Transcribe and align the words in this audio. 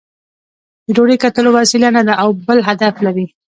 د 0.85 0.87
ډوډۍ 0.95 1.17
ګټلو 1.23 1.49
وسیله 1.57 1.89
نه 1.95 2.01
ده 2.07 2.13
او 2.21 2.29
بل 2.47 2.59
هدف 2.67 2.93
لري. 3.05 3.25